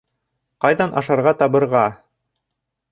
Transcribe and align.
Ҡайҙан 0.65 0.95
ашарға 1.03 1.35
табырға? 1.43 1.87